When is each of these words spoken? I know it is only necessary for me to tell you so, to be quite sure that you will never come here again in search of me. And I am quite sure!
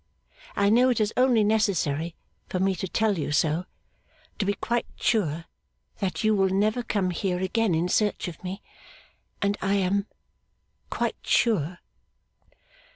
I 0.55 0.71
know 0.71 0.89
it 0.89 0.99
is 0.99 1.13
only 1.15 1.43
necessary 1.43 2.15
for 2.47 2.57
me 2.59 2.73
to 2.73 2.87
tell 2.87 3.19
you 3.19 3.31
so, 3.31 3.65
to 4.39 4.45
be 4.47 4.55
quite 4.55 4.87
sure 4.95 5.45
that 5.99 6.23
you 6.23 6.33
will 6.33 6.49
never 6.49 6.81
come 6.81 7.11
here 7.11 7.37
again 7.37 7.75
in 7.75 7.87
search 7.87 8.27
of 8.27 8.43
me. 8.43 8.63
And 9.43 9.59
I 9.61 9.75
am 9.75 10.07
quite 10.89 11.17
sure! 11.21 11.81